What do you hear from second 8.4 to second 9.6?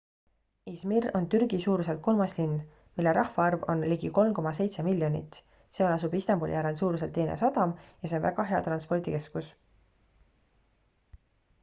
hea transpordikeskus